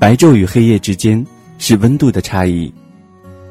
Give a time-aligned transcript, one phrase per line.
[0.00, 1.22] 白昼与黑夜之间
[1.58, 2.72] 是温度的差异。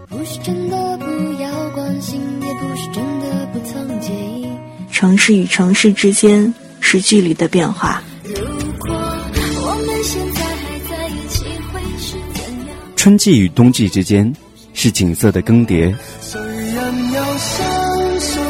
[0.08, 1.06] 不是真的不
[1.40, 4.48] 要关心，也不是真的不曾介意。
[4.92, 8.02] 城市与城市之间是距离的变化。
[8.24, 8.34] 如
[8.80, 12.76] 果我们现在还在一起，会是怎样？
[12.96, 14.34] 春季与冬季之间
[14.74, 15.96] 是景色的更迭。
[16.20, 18.42] 谁人又相信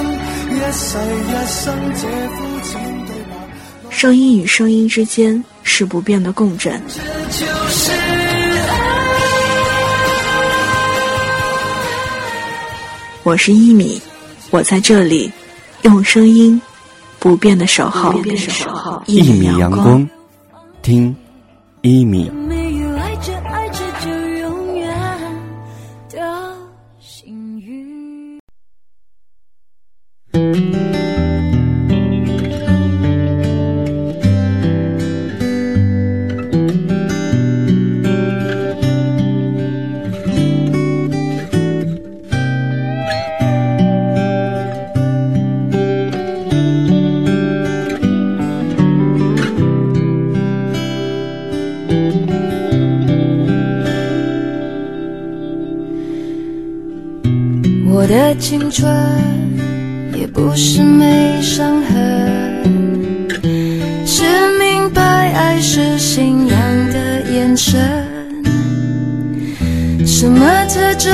[0.48, 3.92] 一世一生这肤浅对白？
[3.92, 6.82] 声音与声音之间是不变的共振。
[13.30, 14.02] 我是一米，
[14.50, 15.32] 我在这里，
[15.84, 16.60] 用声音
[17.20, 18.12] 不变的守候，
[19.06, 20.10] 一米阳光，
[20.82, 21.16] 听
[21.84, 22.32] 一米。
[58.00, 58.90] 我的青春
[60.18, 63.28] 也不是没伤痕，
[64.06, 64.24] 是
[64.58, 65.02] 明白
[65.34, 66.58] 爱是信仰
[66.94, 67.78] 的眼神。
[70.08, 71.12] 什么特征，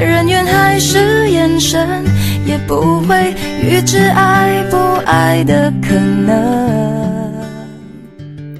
[0.00, 2.02] 人缘还是眼神，
[2.46, 7.30] 也不会预知爱不爱的可能。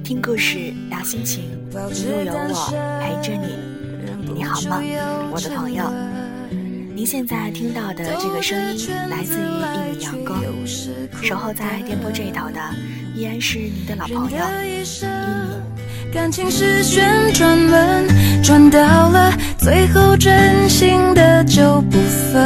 [0.03, 1.45] 听故事，聊心情，
[1.91, 3.57] 一路有我陪着你。
[4.35, 4.79] 你好吗，
[5.33, 5.85] 我的朋友？
[7.05, 10.43] 您现在听到的这个声音来自于一米阳光，
[11.23, 12.59] 守候在电波这一头的
[13.15, 16.11] 依然是您的老朋友一米。
[16.11, 18.07] 感情是旋转门，
[18.43, 21.99] 转到了最后，真心的就不
[22.33, 22.41] 分。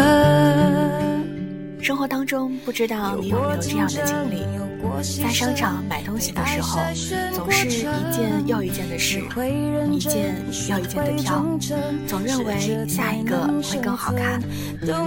[1.80, 4.42] 生活当中，不知道你有没有这样的经历？
[5.22, 6.80] 在商场买东西的时候，
[7.34, 9.20] 总是一件又一件的试，
[9.90, 10.34] 一件
[10.68, 11.44] 又一件的挑，
[12.06, 14.40] 总认为下一个会更好看。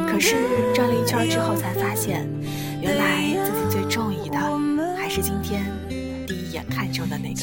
[0.08, 0.36] 可是
[0.74, 2.28] 转了一圈之后，才发现，
[2.82, 4.38] 原来自己最中意的
[4.98, 5.64] 还是今天
[6.28, 7.42] 第一眼看中的那个。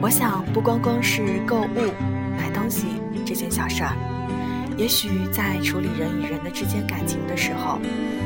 [0.00, 1.92] 我想，不光光是购物、
[2.36, 2.86] 买东西
[3.24, 3.96] 这件小事儿，
[4.76, 7.78] 也许在处理人与人的之间感情的时候，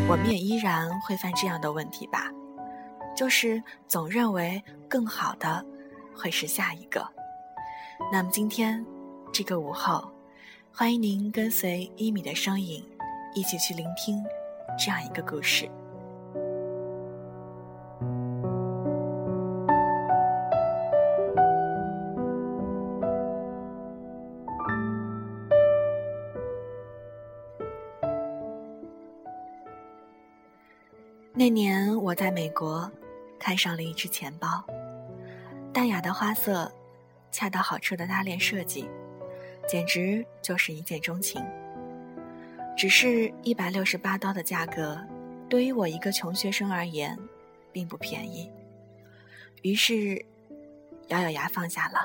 [0.09, 2.31] 我们也依然会犯这样的问题吧，
[3.15, 5.65] 就是总认为更好的
[6.15, 7.07] 会是下一个。
[8.11, 8.85] 那么今天
[9.31, 10.11] 这个午后，
[10.73, 12.83] 欢迎您跟随一米的声音，
[13.35, 14.25] 一起去聆听
[14.79, 15.71] 这样一个故事。
[31.49, 32.93] 那年我在美国，
[33.39, 34.63] 看上了一只钱包，
[35.73, 36.71] 淡雅的花色，
[37.33, 38.87] 恰到好处的拉链设计，
[39.67, 41.43] 简直就是一见钟情。
[42.77, 45.03] 只是一百六十八刀的价格，
[45.49, 47.19] 对于我一个穷学生而言，
[47.73, 48.53] 并不便宜。
[49.63, 50.23] 于是，
[51.07, 52.01] 咬咬牙放下了。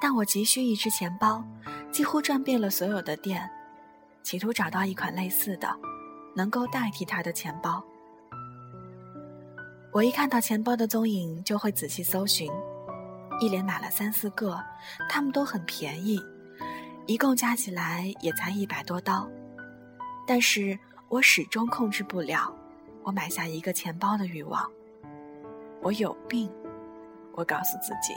[0.00, 1.44] 但我急需一只钱包，
[1.90, 3.50] 几乎转遍了所有的店，
[4.22, 5.68] 企图找到一款类似的，
[6.36, 7.84] 能够代替它的钱包。
[9.96, 12.52] 我一看到钱包的踪影，就会仔细搜寻，
[13.40, 14.62] 一连买了三四个，
[15.08, 16.20] 他们都很便宜，
[17.06, 19.26] 一共加起来也才一百多刀。
[20.26, 22.54] 但是我始终控制不了
[23.04, 24.70] 我买下一个钱包的欲望。
[25.80, 26.52] 我有病，
[27.32, 28.12] 我告诉自己。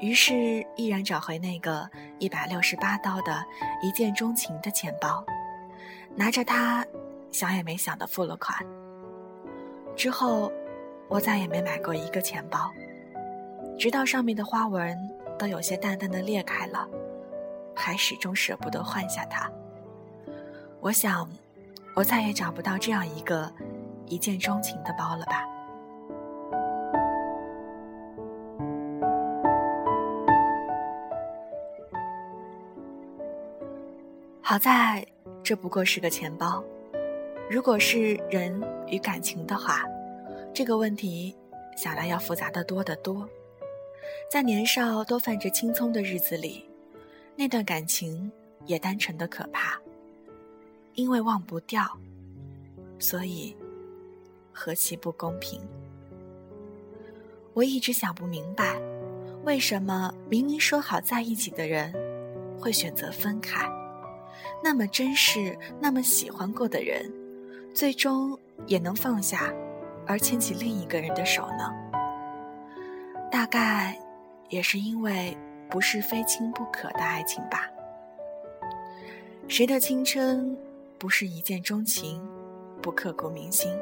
[0.00, 1.86] 于是毅然找回那个
[2.18, 3.44] 一百六十八刀的
[3.82, 5.22] 一见钟情的钱包，
[6.16, 6.82] 拿着它，
[7.30, 8.56] 想也没想的付了款。
[9.96, 10.52] 之后，
[11.08, 12.70] 我再也没买过一个钱包，
[13.78, 14.96] 直到上面的花纹
[15.38, 16.86] 都有些淡淡的裂开了，
[17.74, 19.50] 还始终舍不得换下它。
[20.80, 21.28] 我想，
[21.94, 23.50] 我再也找不到这样一个
[24.06, 25.48] 一见钟情的包了吧。
[34.42, 35.06] 好在，
[35.42, 36.62] 这不过是个钱包。
[37.50, 38.58] 如果是人
[38.88, 39.84] 与感情的话，
[40.54, 41.36] 这个问题
[41.76, 43.28] 想来要复杂的多得多。
[44.30, 46.68] 在年少都泛着青葱的日子里，
[47.36, 48.32] 那段感情
[48.64, 49.78] 也单纯的可怕。
[50.94, 51.84] 因为忘不掉，
[52.98, 53.54] 所以
[54.52, 55.60] 何其不公平。
[57.52, 58.80] 我一直想不明白，
[59.44, 61.92] 为什么明明说好在一起的人，
[62.58, 63.68] 会选择分开？
[64.62, 67.12] 那么珍视、那么喜欢过的人，
[67.74, 69.52] 最终也能放下，
[70.06, 71.74] 而牵起另一个人的手呢？
[73.32, 73.98] 大概，
[74.48, 75.36] 也是因为
[75.68, 77.68] 不是非亲不可的爱情吧。
[79.48, 80.56] 谁的青春
[80.98, 82.24] 不是一见钟情，
[82.80, 83.76] 不刻骨铭心？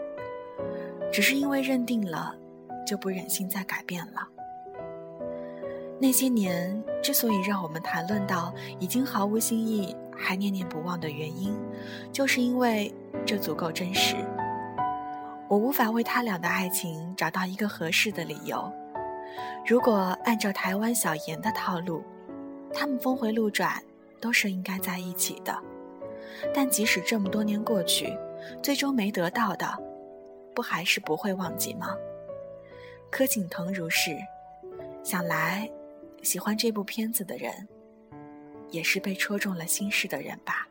[1.12, 2.34] 只是因为认定了，
[2.86, 4.26] 就不忍心再改变了。
[6.02, 11.56] 那些年之所以让我们谈论到已经毫无新意，还念念不忘的原因，
[12.10, 12.92] 就是因为
[13.24, 14.16] 这足够真实。
[15.48, 18.68] 我无法为他俩的爱情找到一个合适的理由。
[19.64, 22.02] 如果按照台湾小妍的套路，
[22.74, 23.80] 他们峰回路转。
[24.20, 25.52] 都是应该在一起的，
[26.54, 28.16] 但即使这么多年过去，
[28.62, 29.66] 最终没得到的，
[30.54, 31.88] 不还是不会忘记吗？
[33.10, 34.16] 柯景腾如是，
[35.02, 35.68] 想来，
[36.22, 37.52] 喜欢这部片子的人，
[38.70, 40.68] 也是被戳中了心事的人吧。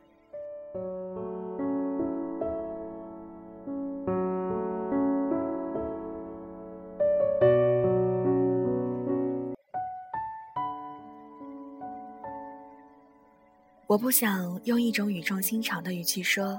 [13.87, 16.57] 我不想用一种语重心长的语气说，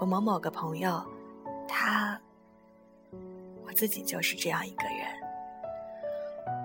[0.00, 1.04] 我某某个朋友，
[1.66, 2.16] 他，
[3.66, 5.04] 我自己就是这样一个人。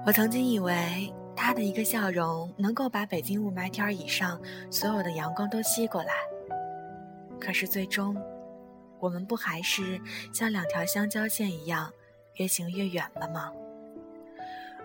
[0.05, 1.11] 我曾经以为
[1.43, 4.39] 他的一个笑容能够把北京雾霾天以上
[4.69, 6.13] 所有的阳光都吸过来，
[7.39, 8.15] 可是最终，
[8.99, 9.99] 我们不还是
[10.31, 11.91] 像两条相交线一样，
[12.35, 13.51] 越行越远了吗？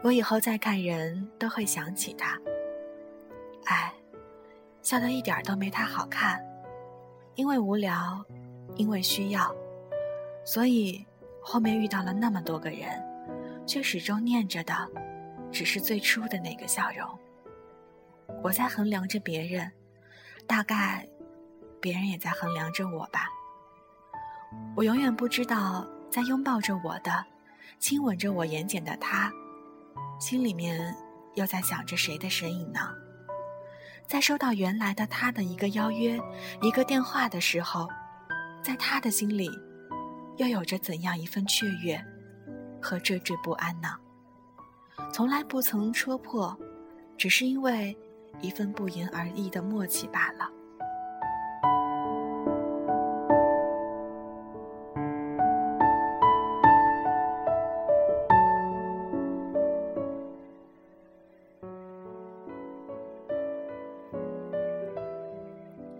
[0.02, 2.40] 我以后再看人都会想起他，
[3.66, 3.92] 哎。
[4.80, 6.40] 笑得一点都没他好看，
[7.34, 8.24] 因为无聊，
[8.76, 9.54] 因为需要，
[10.42, 11.04] 所以
[11.42, 12.88] 后面遇到了那么多个人，
[13.66, 14.72] 却始终念着的，
[15.56, 17.18] 只是最初的那个笑容。
[18.42, 19.72] 我在衡量着别人，
[20.46, 21.08] 大概，
[21.80, 23.26] 别人也在衡量着我吧。
[24.76, 27.24] 我永远不知道，在拥抱着我的，
[27.78, 29.32] 亲吻着我眼睑的他，
[30.20, 30.94] 心里面
[31.36, 32.80] 又在想着谁的身影呢？
[34.06, 36.20] 在收到原来的他的一个邀约、
[36.60, 37.88] 一个电话的时候，
[38.62, 39.48] 在他的心里，
[40.36, 41.98] 又有着怎样一份雀跃
[42.82, 43.88] 和惴惴不安呢？
[45.12, 46.54] 从来不曾戳破，
[47.16, 47.96] 只是因为
[48.42, 50.50] 一份不言而喻的默契罢了。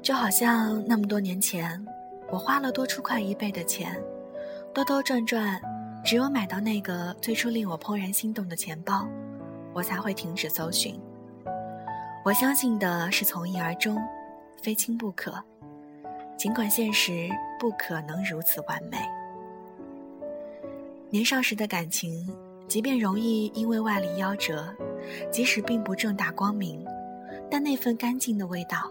[0.02, 1.84] 就好像那么多年前，
[2.30, 4.00] 我花了多出快一倍的钱，
[4.72, 5.60] 兜兜转转，
[6.06, 9.08] 只有买到那个最初令我怦然心动的钱包，
[9.74, 10.96] 我才会停止搜寻。
[12.24, 14.00] 我相信的是从一而终，
[14.62, 15.42] 非亲不可，
[16.36, 18.98] 尽管现实不可能如此完美。
[21.10, 22.32] 年少时的感情，
[22.68, 24.72] 即便容易因为外力夭折，
[25.32, 26.86] 即使并不正大光明，
[27.50, 28.88] 但那份干净的味道。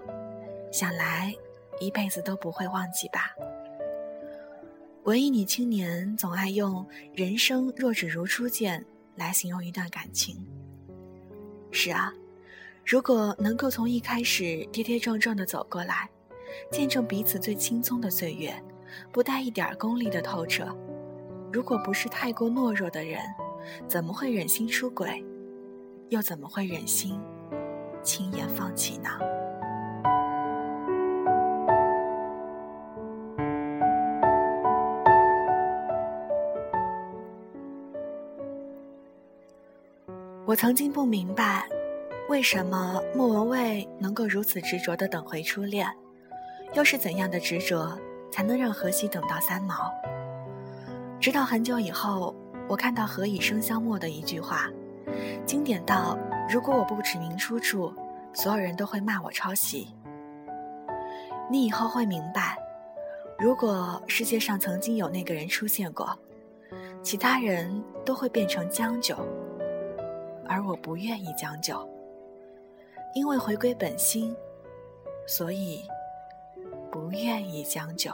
[0.69, 1.33] 想来，
[1.79, 3.33] 一辈子都不会忘记吧。
[5.05, 8.83] 文艺女青年总爱用“人生若只如初见”
[9.15, 10.35] 来形容一段感情。
[11.69, 12.11] 是啊，
[12.83, 16.09] 如果能够从一开始跌跌撞撞的走过来，
[16.71, 18.51] 见证彼此最轻松的岁月，
[19.11, 20.75] 不带一点功利的透彻，
[21.53, 23.21] 如果不是太过懦弱的人，
[23.87, 25.23] 怎么会忍心出轨？
[26.09, 27.19] 又怎么会忍心
[28.01, 29.09] 轻言放弃呢？
[40.55, 41.67] 我曾经不明白，
[42.29, 45.85] 为什么莫文蔚能够如此执着地等回初恋，
[46.73, 47.99] 又是怎样的执着
[48.31, 49.91] 才能让何西等到三毛？
[51.19, 52.33] 直到很久以后，
[52.69, 54.69] 我看到《何以笙箫默》的一句话，
[55.45, 56.17] 经典到
[56.49, 57.93] 如果我不指明出处，
[58.31, 59.89] 所有人都会骂我抄袭。
[61.51, 62.55] 你以后会明白，
[63.37, 66.17] 如果世界上曾经有那个人出现过，
[67.03, 69.17] 其他人都会变成将就。
[70.47, 71.87] 而我不愿意将就，
[73.13, 74.35] 因为回归本心，
[75.25, 75.81] 所以
[76.91, 78.11] 不愿意将就。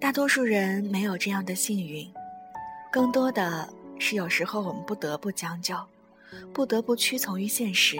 [0.00, 2.10] 大多数人没有这样的幸运，
[2.90, 5.76] 更多的是有时候我们不得不将就，
[6.54, 7.98] 不得不屈从于现实。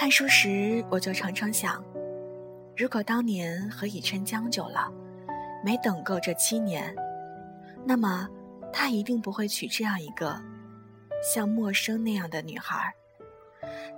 [0.00, 1.84] 看书时，我就常常想，
[2.74, 4.90] 如果当年和以琛将就了，
[5.62, 6.96] 没等够这七年，
[7.84, 8.26] 那么
[8.72, 10.40] 他一定不会娶这样一个
[11.22, 12.90] 像陌生那样的女孩。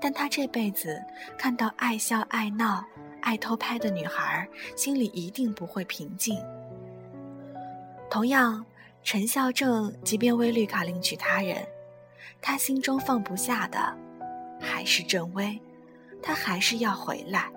[0.00, 1.00] 但他这辈子
[1.38, 2.85] 看到爱笑爱闹、
[3.21, 6.37] 爱偷拍的女孩，心里一定不会平静。
[8.11, 8.66] 同样，
[9.04, 11.64] 陈孝正即便为绿卡另娶他人，
[12.40, 13.97] 他心中放不下的
[14.61, 15.62] 还是郑薇，
[16.23, 17.50] 他还是要回来。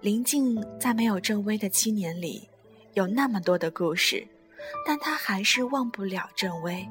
[0.00, 2.48] 林静在没有郑薇的七年里，
[2.92, 4.26] 有那么多的故事，
[4.86, 6.86] 但他还是忘不了郑薇。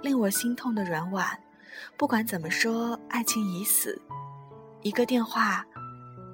[0.00, 1.38] 令我心痛的软婉。
[1.96, 4.00] 不管怎么说，爱情已死，
[4.82, 5.66] 一个电话，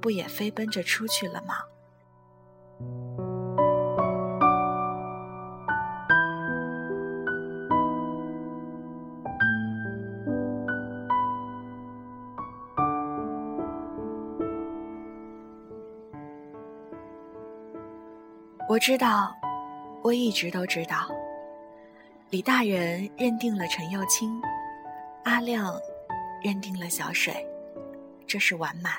[0.01, 3.28] 不也飞奔着出去了吗？
[18.79, 19.35] 我知道，
[20.03, 21.11] 我一直都知道，
[22.31, 24.41] 李大人认定了陈幼卿。
[25.25, 25.77] 阿亮
[26.41, 27.45] 认定了小水，
[28.25, 28.93] 这是完满。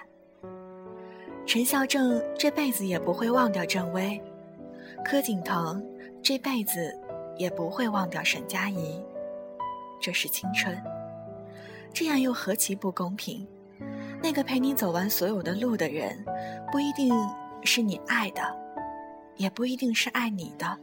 [1.46, 4.22] 陈孝正这辈子也不会忘掉郑薇，
[5.06, 5.82] 柯景腾
[6.22, 6.94] 这辈子
[7.38, 9.02] 也不会忘掉沈佳宜，
[10.02, 10.78] 这是青春。
[11.94, 13.48] 这样又何其不公平？
[14.22, 16.22] 那个陪你走完所有的路的人，
[16.70, 17.14] 不一定
[17.64, 18.42] 是你爱的，
[19.40, 20.78] 也不一定是爱你的，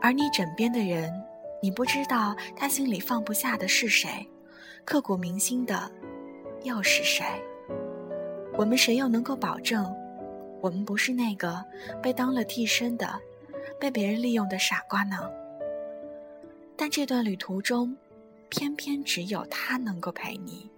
[0.00, 1.12] 而你枕边的人。
[1.60, 4.24] 你不知道他心里放不下的是谁，
[4.84, 5.90] 刻骨铭心的
[6.62, 7.24] 又是谁？
[8.56, 9.92] 我们谁又能够保证，
[10.60, 11.64] 我们不是那个
[12.00, 13.20] 被当了替身的、
[13.80, 15.18] 被别人利用的傻瓜呢？
[16.76, 17.96] 但这段旅途中，
[18.48, 20.70] 偏偏只有他能够陪你。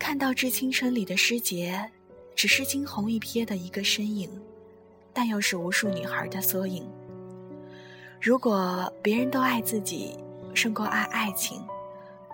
[0.00, 1.88] 看到《致青春》里的诗杰，
[2.34, 4.28] 只是惊鸿一瞥的一个身影，
[5.12, 6.88] 但又是无数女孩的缩影。
[8.20, 10.18] 如果别人都爱自己
[10.54, 11.66] 胜过爱爱情，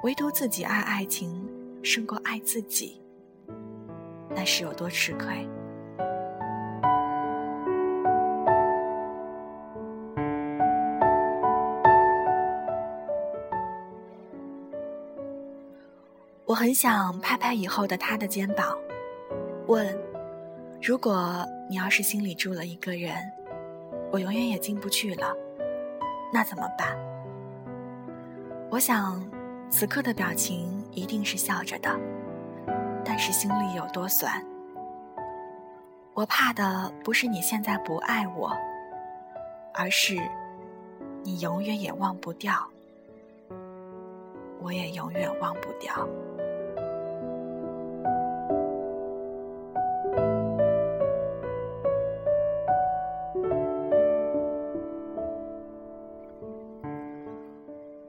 [0.02, 1.48] 唯独自己爱爱情
[1.82, 3.00] 胜过爱自己，
[4.30, 5.48] 那是有多吃亏？
[16.44, 18.78] 我很想拍拍以后的他的肩膀，
[19.66, 19.98] 问：
[20.82, 23.16] 如果你要是心里住了一个人，
[24.12, 25.34] 我永远也进不去了。
[26.32, 26.96] 那怎么办？
[28.70, 29.24] 我想，
[29.70, 31.98] 此刻的表情一定是笑着的，
[33.04, 34.44] 但是心里有多酸。
[36.14, 38.52] 我怕的不是你现在不爱我，
[39.74, 40.16] 而是
[41.22, 42.54] 你永远也忘不掉，
[44.60, 46.08] 我也永远忘不掉。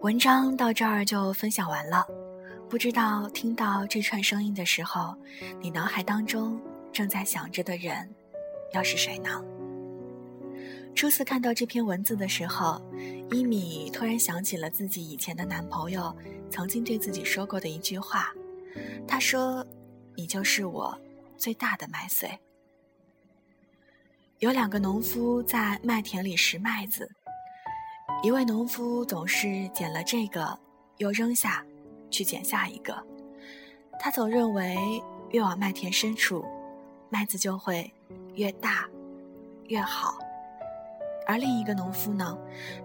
[0.08, 2.08] 文章到这儿就分享完了，
[2.70, 5.14] 不知道听到这串声音的时候，
[5.60, 6.58] 你脑海当中
[6.94, 8.10] 正在想着的人，
[8.74, 9.44] 又是谁呢？
[10.96, 12.82] 初次看到这篇文字的时候，
[13.32, 16.16] 伊米突然想起了自己以前的男朋友
[16.50, 18.32] 曾经对自己说过的一句话，
[19.06, 19.68] 他说
[20.16, 20.98] ：“你就是我
[21.38, 22.32] 最大的麦穗。”
[24.40, 27.12] 有两个农夫在麦田里拾麦子。
[28.24, 30.58] 一位农夫总是捡了这个，
[30.98, 31.64] 又扔下，
[32.10, 32.98] 去捡下一个。
[34.00, 34.76] 他总认为
[35.30, 36.44] 越往麦田深处，
[37.10, 37.92] 麦子就会
[38.34, 38.90] 越大，
[39.66, 40.18] 越好。
[41.28, 42.36] 而另一个农夫呢，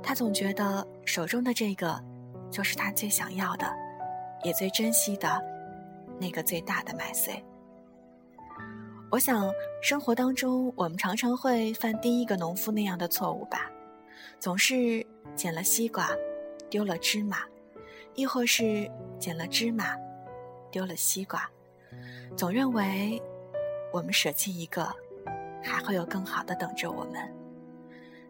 [0.03, 1.99] 他总觉得手中的这个，
[2.51, 3.67] 就是他最想要的，
[4.45, 5.43] 也最珍惜的，
[6.21, 7.43] 那个最大的麦穗。
[9.11, 9.51] 我想，
[9.83, 13.71] 生活当中我们常常会犯第一个农夫那样的错误吧。
[14.39, 16.09] 总是捡了西瓜，
[16.69, 17.39] 丢了芝麻，
[18.15, 19.97] 亦或是捡了芝麻，
[20.71, 21.49] 丢了西瓜，
[22.37, 23.23] 总认为
[23.93, 24.95] 我们舍弃一个，
[25.63, 27.35] 还会有更好的等着我们。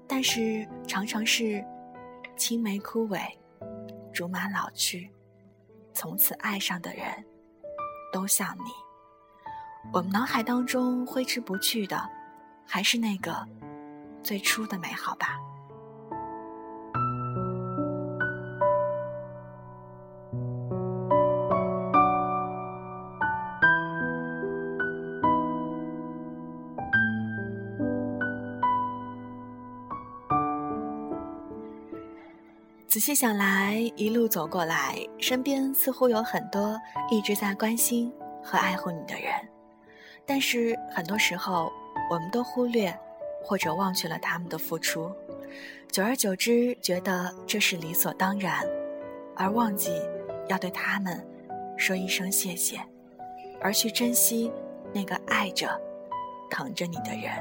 [0.07, 1.65] 但是常常是
[2.37, 3.21] 青梅枯萎，
[4.13, 5.11] 竹马老去，
[5.95, 7.07] 从此爱上的人
[8.13, 8.71] 都像你。
[9.93, 12.09] 我们脑海当中挥之不去的，
[12.67, 13.47] 还是那个
[14.23, 15.41] 最初的美好吧。
[32.93, 36.79] 仔细想来，一路走过来，身边似乎有很多
[37.11, 38.13] 一直在关心
[38.45, 39.33] 和爱护你的人，
[40.27, 41.73] 但是很多时候，
[42.11, 42.95] 我们都忽略
[43.43, 45.11] 或者忘却了他们的付出，
[45.91, 48.63] 久而久之，觉得这是理所当然，
[49.37, 49.99] 而忘记
[50.49, 51.19] 要对他们
[51.79, 52.79] 说一声谢谢，
[53.63, 54.53] 而去珍惜
[54.93, 55.67] 那个爱着、
[56.51, 57.33] 疼着你的人。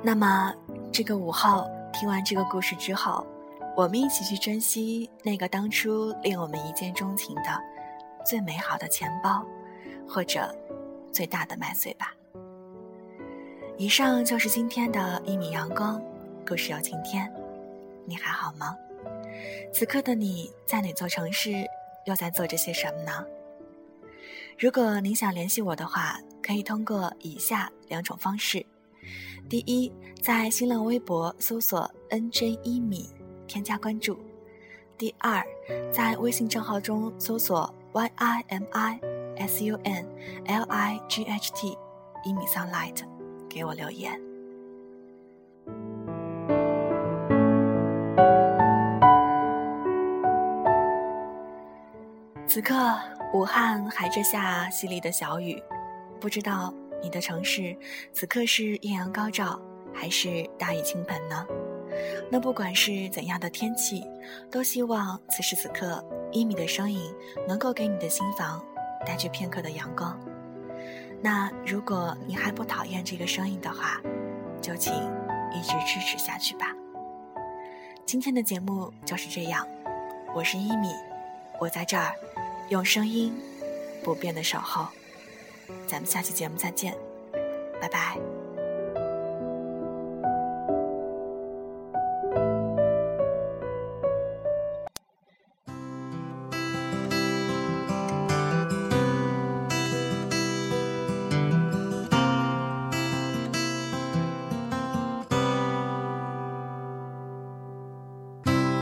[0.00, 0.54] 那么。
[0.92, 3.26] 这个午后，听完这个故事之后，
[3.76, 7.42] 我们一起去珍惜那个当初令我们一见钟情的
[8.24, 9.44] 最美好的钱包，
[10.08, 10.54] 或者
[11.12, 12.14] 最大的麦穗吧。
[13.76, 16.02] 以上就是今天的一米阳光
[16.48, 17.30] 故事有晴天，
[18.06, 18.74] 你还好吗？
[19.70, 21.66] 此刻的你在哪座城市，
[22.06, 23.24] 又在做着些什么呢？
[24.58, 28.64] 如果您想联系我的话，可以通过以下两种方式。
[29.48, 33.08] 第一，在新浪微博搜索 “nj 一米”，
[33.46, 34.16] 添加关注；
[34.98, 35.40] 第二，
[35.92, 38.98] 在微信账号中搜索 “yimisunlight”，
[42.24, 43.04] 一米 sunlight，
[43.48, 44.20] 给我留言。
[52.48, 52.74] 此刻，
[53.32, 55.62] 武汉还在下淅沥的小雨，
[56.18, 56.74] 不知道。
[57.02, 57.76] 你的城市
[58.12, 59.60] 此刻是艳阳高照，
[59.94, 61.46] 还是大雨倾盆呢？
[62.30, 64.04] 那不管是怎样的天气，
[64.50, 67.12] 都希望此时此刻一米的声音
[67.46, 68.62] 能够给你的心房
[69.06, 70.18] 带去片刻的阳光。
[71.22, 74.00] 那如果你还不讨厌这个声音的话，
[74.60, 74.92] 就请
[75.52, 76.74] 一直支持下去吧。
[78.04, 79.66] 今天的节目就是这样，
[80.34, 80.90] 我是一米，
[81.58, 82.12] 我在这儿
[82.68, 83.32] 用声音
[84.04, 84.86] 不变的守候。
[85.86, 86.94] 咱们下期节目再见，
[87.80, 88.16] 拜拜。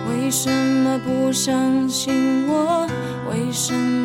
[0.08, 2.88] 为什么不相信我？
[3.30, 4.03] 为什么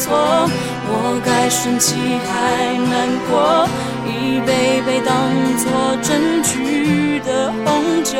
[0.00, 0.48] 错？
[0.92, 1.94] 我该生气
[2.26, 2.32] 还
[2.90, 2.92] 难
[3.28, 3.68] 过？
[4.06, 5.08] 一杯杯当
[5.60, 5.64] 作
[6.02, 8.18] 证据的红酒，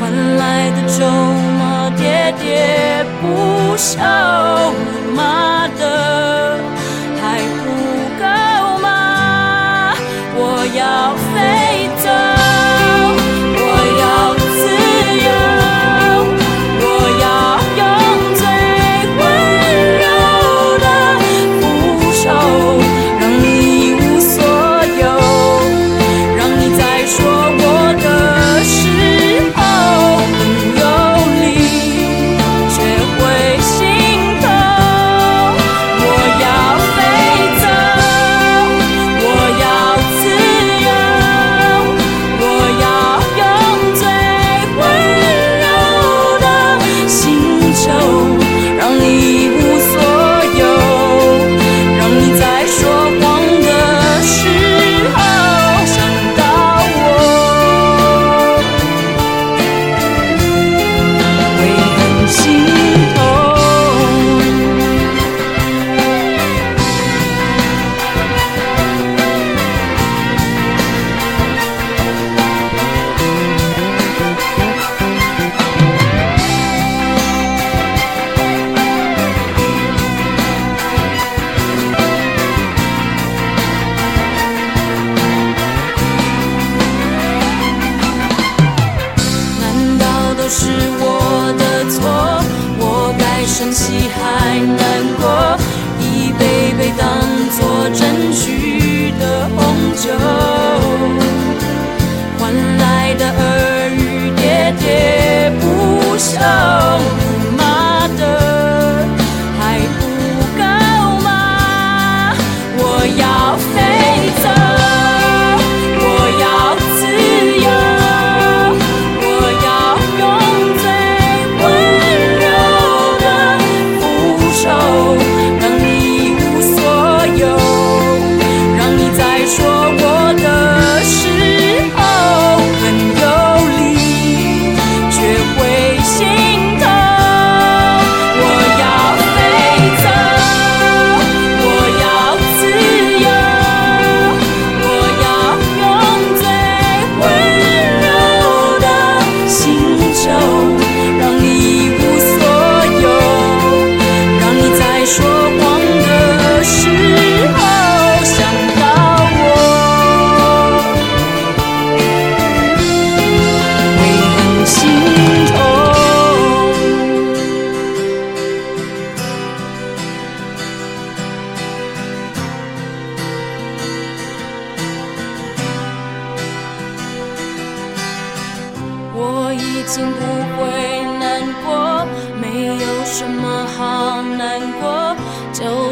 [0.36, 1.04] 来的筹
[1.60, 1.60] 码
[1.96, 2.00] 喋
[2.40, 2.42] 喋
[3.20, 3.22] 不
[3.76, 3.90] 休。
[5.14, 5.82] 妈的，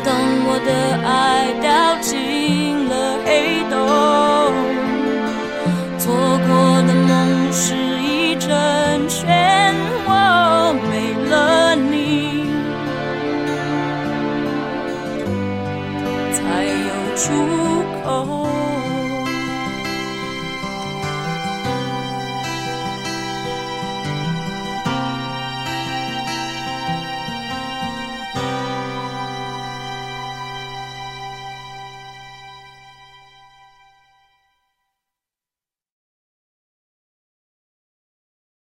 [0.05, 0.15] 当
[0.47, 0.73] 我的
[1.07, 2.30] 爱掉进